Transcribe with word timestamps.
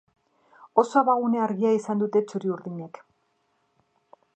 Oso 0.83 0.97
abagune 1.01 1.43
argia 1.43 1.75
izan 1.81 2.03
dute 2.05 2.25
txuri-urdinek. 2.33 3.05